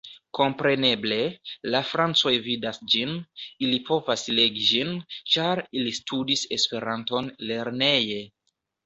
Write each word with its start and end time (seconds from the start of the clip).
Kompreneble, 0.35 1.17
la 1.73 1.81
francoj 1.89 2.31
vidas 2.47 2.79
ĝin, 2.93 3.11
ili 3.65 3.81
povas 3.89 4.23
legi 4.39 4.63
ĝin, 4.71 4.95
ĉar 5.35 5.61
ili 5.81 5.93
studis 5.99 6.47
Esperanton 6.59 7.31
lerneje. 7.51 8.19